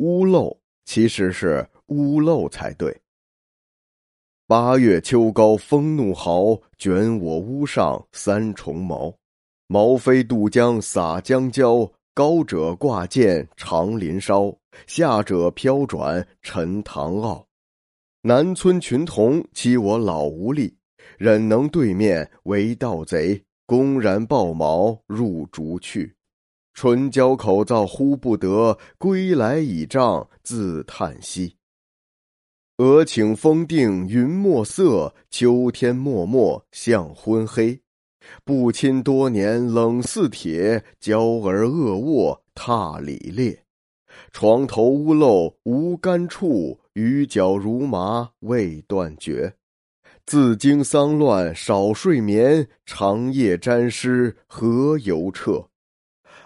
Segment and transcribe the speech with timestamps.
[0.00, 2.98] 屋漏其实是屋漏才对。
[4.46, 9.14] 八月秋高风怒号，卷我屋上三重茅。
[9.66, 17.46] 毛飞渡江洒江郊，高者挂剑长林梢，下者飘转沉塘坳。
[18.22, 20.74] 南村群童欺我老无力，
[21.18, 26.16] 忍能对面为盗贼，公然抱矛入竹去。
[26.72, 31.56] 春交口燥呼不得，归来倚杖自叹息。
[32.78, 37.80] 俄顷风定云墨色，秋天漠漠向昏黑。
[38.44, 43.64] 不亲多年冷似铁，娇儿恶卧踏里裂。
[44.32, 49.54] 床头屋漏无干处，雨脚如麻未断绝。
[50.26, 55.69] 自经丧乱少睡眠，长夜沾湿何由彻？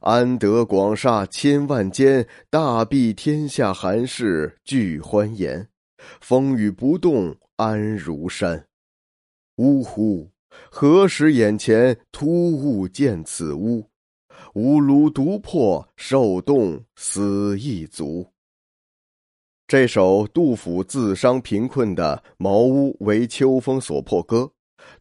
[0.00, 5.68] 安得广厦千万间，大庇天下寒士俱欢颜。
[6.20, 8.66] 风雨不动安如山，
[9.56, 10.30] 呜呼！
[10.70, 13.84] 何时眼前突兀见此屋？
[14.54, 18.26] 吾庐独破受冻死亦足。
[19.66, 24.50] 这首杜甫自伤贫困的《茅屋为秋风所破》歌，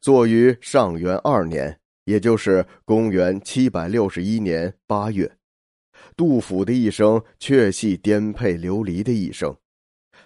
[0.01, 1.78] 作于上元二年，
[2.09, 5.31] 也就是公元七百六十一年八月。
[6.17, 9.55] 杜甫的一生确系颠沛流离的一生。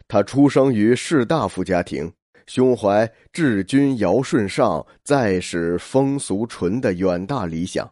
[0.07, 2.09] 他出生于士大夫家庭，
[2.47, 7.91] 胸怀治君尧舜上，再使风俗淳的远大理想，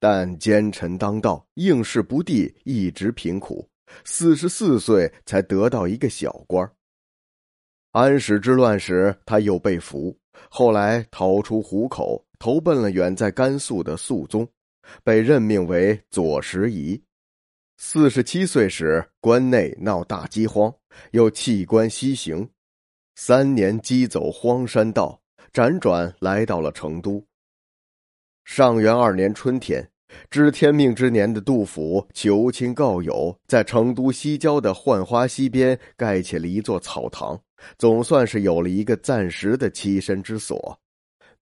[0.00, 3.68] 但奸臣当道，应试不第，一直贫苦。
[4.04, 6.68] 四十四岁才得到一个小官
[7.92, 10.18] 安史之乱时，他又被俘，
[10.50, 14.46] 后来逃出虎口，投奔了远在甘肃的肃宗，
[15.02, 17.02] 被任命为左拾遗。
[17.78, 20.70] 四十七岁时，关内闹大饥荒，
[21.12, 22.46] 又弃官西行，
[23.14, 25.18] 三年饥走荒山道，
[25.54, 27.24] 辗转来到了成都。
[28.44, 29.90] 上元二年春天，
[30.28, 37.40] 知天命之年的杜甫求亲告友，在成都西郊的浣花溪边盖起了一座草堂，
[37.78, 40.78] 总算是有了一个暂时的栖身之所，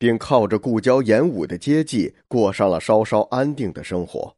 [0.03, 4.35] 并靠着故交演武的接济，过上了稍稍安定的生活。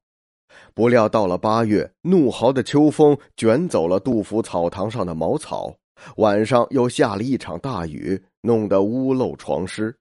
[0.74, 5.74] 不料到了八月，怒号的秋风卷走了杜甫草堂上的茅草，
[6.18, 9.96] 晚上又下了一场大雨，弄得屋漏床湿。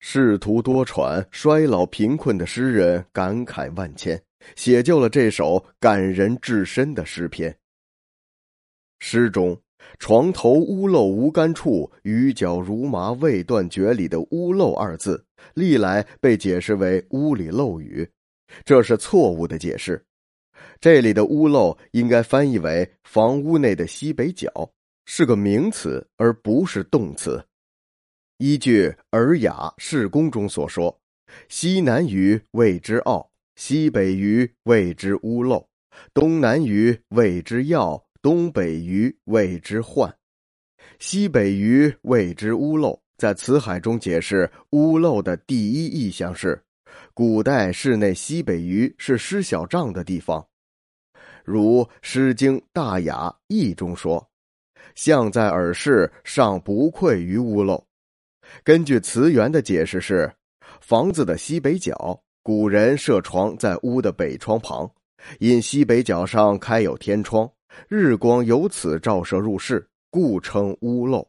[0.00, 4.22] 仕途多舛、衰老贫困的诗人感慨万千，
[4.54, 7.56] 写就了这首感人至深的诗篇。
[8.98, 9.58] 诗中
[9.98, 15.24] “床头屋漏无干处，雨脚如麻未断绝”里的“屋漏”二字，
[15.54, 18.08] 历来被解释为屋里漏雨，
[18.64, 20.04] 这是错误的解释。
[20.80, 24.50] 这里的“屋漏”应该翻译为房屋内的西北角，
[25.06, 27.42] 是个名词而不是动词。
[28.38, 31.00] 依据《尔雅·释公》中所说
[31.48, 35.66] ：“西南隅谓之坳，西北隅谓之屋漏，
[36.12, 40.12] 东南隅谓之要，东北隅谓之患。”
[40.98, 46.60] 西北隅谓之屋漏，在辞海中解释屋漏的第一意象是：
[47.14, 50.44] 古代室内西北隅是施小帐的地方。
[51.44, 54.28] 如《诗经·大雅·义》中说
[54.96, 57.86] ：“象在耳室，尚不愧于屋漏。”
[58.64, 60.28] 根据词源的解释是，
[60.80, 64.90] 房子的西北角，古人设床在屋的北窗旁，
[65.38, 67.48] 因西北角上开有天窗，
[67.88, 71.26] 日光由此照射入室，故称屋漏。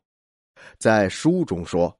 [0.77, 1.95] 在书中说：“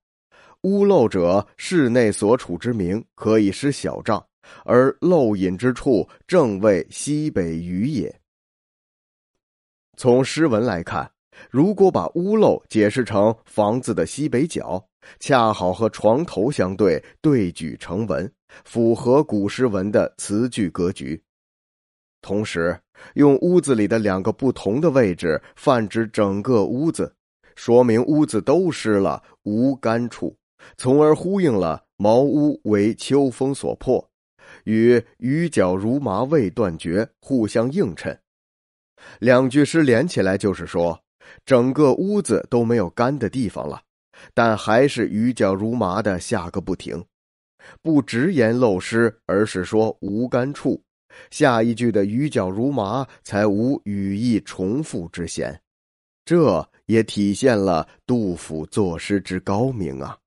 [0.64, 4.24] 屋漏者，室内所处之名，可以施小帐。”
[4.64, 8.22] 而漏隐之处，正为西北隅也。
[9.98, 11.12] 从诗文来看，
[11.52, 14.82] 如果把屋漏解释成房子的西北角，
[15.20, 18.32] 恰好和床头相对，对举成文，
[18.64, 21.22] 符合古诗文的词句格局。
[22.22, 22.80] 同时，
[23.14, 27.16] 用屋子里的两个不同的位置泛指整个屋子，
[27.56, 30.36] 说明屋子都湿了，无干处，
[30.78, 34.10] 从而呼应了“茅屋为秋风所破”。
[34.64, 38.20] 与“雨脚如麻未断绝”互相映衬，
[39.20, 41.04] 两句诗连起来就是说，
[41.46, 43.82] 整个屋子都没有干的地方了，
[44.34, 47.06] 但还是雨脚如麻的下个不停，
[47.82, 50.82] 不直言漏湿，而是说无干处。
[51.32, 55.60] 下一句的“雨脚如麻”才无语意重复之嫌，
[56.26, 60.18] 这也体现了杜甫作诗之高明啊。